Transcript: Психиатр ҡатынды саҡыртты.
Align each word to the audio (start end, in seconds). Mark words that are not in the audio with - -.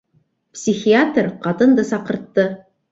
Психиатр 0.59 1.31
ҡатынды 1.47 1.89
саҡыртты. 1.95 2.53